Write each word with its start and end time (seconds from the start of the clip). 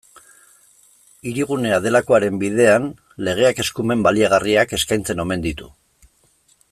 Hirigunea 1.31 1.77
delakoaren 1.83 2.39
bidean, 2.43 2.87
legeak 3.27 3.61
eskumen 3.65 4.03
baliagarriak 4.09 4.75
eskaintzen 4.79 5.23
omen 5.27 5.45
ditu. 5.49 5.71